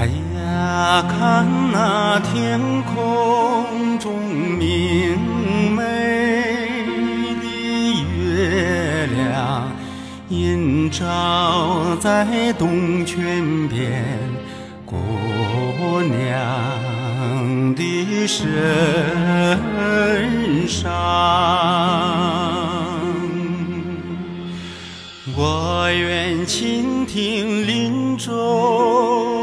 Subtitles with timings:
[0.00, 4.14] 哎呀，看那天空中
[4.56, 5.18] 明
[5.74, 5.82] 媚
[7.42, 7.44] 的
[8.16, 9.72] 月亮，
[10.28, 14.04] 映照在东泉边
[14.86, 14.94] 姑
[16.02, 18.46] 娘的身
[20.68, 20.92] 上。
[25.36, 29.37] 我愿倾听林中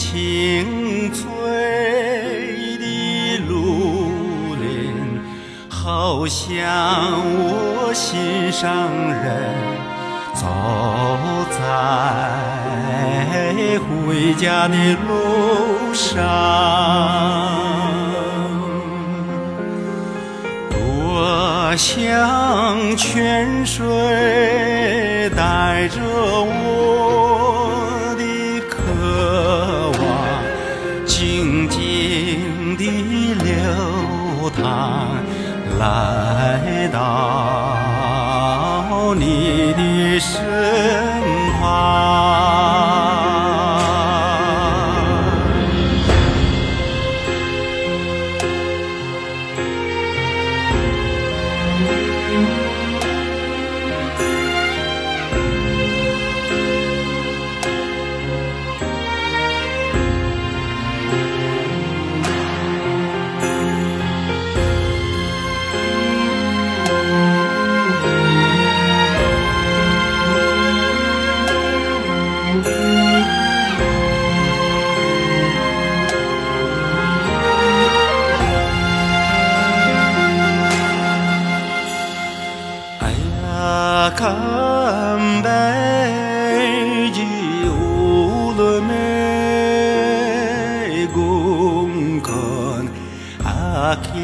[0.00, 1.28] 清脆
[2.78, 5.20] 的芦林，
[5.68, 6.48] 好像
[7.36, 9.54] 我心上人
[10.32, 10.46] 走
[11.52, 11.60] 在
[13.78, 14.74] 回家的
[15.06, 15.12] 路
[15.92, 16.08] 上。
[20.70, 23.84] 多想泉水
[25.36, 27.29] 带着我
[36.00, 37.76] 来到
[39.14, 40.40] 你的身
[41.60, 42.39] 旁。